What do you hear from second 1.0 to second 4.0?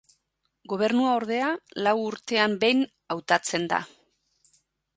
ordea, lau urtean behin hautatzen da.